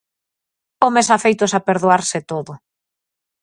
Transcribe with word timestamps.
Homes 0.85 1.07
afeitos 1.17 1.51
a 1.53 1.63
perdoarse 1.67 2.17
todo. 2.31 2.53